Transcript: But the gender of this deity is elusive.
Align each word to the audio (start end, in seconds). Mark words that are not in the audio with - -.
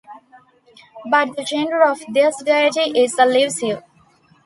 But 1.11 1.35
the 1.35 1.43
gender 1.43 1.83
of 1.83 2.01
this 2.11 2.41
deity 2.41 2.99
is 3.03 3.19
elusive. 3.19 3.83